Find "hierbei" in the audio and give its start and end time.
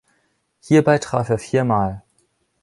0.63-0.97